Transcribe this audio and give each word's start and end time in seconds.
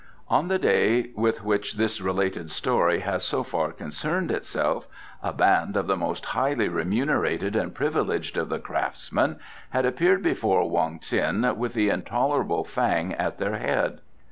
On 0.29 0.47
the 0.47 0.57
day 0.57 1.11
with 1.13 1.43
which 1.43 1.73
this 1.73 2.01
related 2.01 2.49
story 2.49 3.01
has 3.01 3.23
so 3.23 3.43
far 3.43 3.71
concerned 3.71 4.31
itself, 4.31 4.87
a 5.21 5.31
band 5.31 5.77
of 5.77 5.85
the 5.85 5.95
most 5.95 6.25
highly 6.25 6.67
remunerated 6.67 7.55
and 7.55 7.75
privileged 7.75 8.35
of 8.35 8.49
the 8.49 8.57
craftsmen 8.57 9.37
had 9.69 9.85
appeared 9.85 10.23
before 10.23 10.67
Wong 10.67 10.97
Ts'in 11.03 11.55
with 11.55 11.75
the 11.75 11.89
intolerable 11.89 12.63
Fang 12.63 13.13
at 13.13 13.37
their 13.37 13.59
head. 13.59 14.01